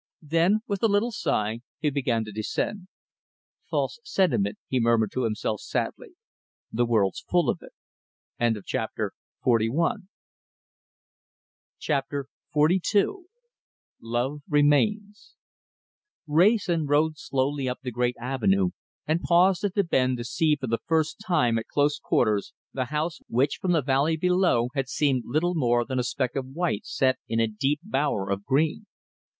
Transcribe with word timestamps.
Then, 0.23 0.61
with 0.65 0.81
a 0.81 0.87
little 0.87 1.11
sigh, 1.11 1.59
he 1.79 1.91
began 1.91 2.25
to 2.25 2.31
descend. 2.31 2.87
"False 3.69 3.99
sentiment," 4.03 4.57
he 4.67 4.79
murmured 4.79 5.11
to 5.11 5.25
himself 5.25 5.61
sadly. 5.61 6.15
"The 6.71 6.87
world's 6.87 7.19
full 7.29 7.49
of 7.51 7.61
it." 7.61 7.71
CHAPTER 8.65 9.13
XLII 9.45 9.69
LOVE 14.01 14.41
REMAINS 14.49 15.35
Wrayson 16.25 16.87
rode 16.87 17.15
slowly 17.19 17.69
up 17.69 17.77
the 17.83 17.91
great 17.91 18.15
avenue, 18.19 18.71
and 19.05 19.21
paused 19.21 19.63
at 19.63 19.75
the 19.75 19.83
bend 19.83 20.17
to 20.17 20.23
see 20.23 20.55
for 20.59 20.65
the 20.65 20.79
first 20.87 21.23
time 21.27 21.59
at 21.59 21.67
close 21.67 21.99
quarters 21.99 22.55
the 22.73 22.85
house, 22.85 23.19
which 23.27 23.57
from 23.61 23.73
the 23.73 23.83
valley 23.83 24.17
below 24.17 24.69
had 24.73 24.89
seemed 24.89 25.25
little 25.27 25.53
more 25.53 25.85
than 25.85 25.99
a 25.99 26.03
speck 26.03 26.35
of 26.35 26.47
white 26.47 26.87
set 26.87 27.19
in 27.27 27.39
a 27.39 27.45
deep 27.45 27.81
bower 27.83 28.31
of 28.31 28.43
green. 28.45 28.87